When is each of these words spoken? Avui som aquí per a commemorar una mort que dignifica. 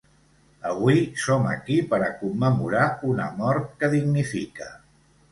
Avui 0.67 1.01
som 1.23 1.43
aquí 1.49 1.75
per 1.91 1.99
a 2.05 2.07
commemorar 2.21 2.85
una 3.09 3.27
mort 3.41 3.69
que 3.83 3.91
dignifica. 3.93 4.71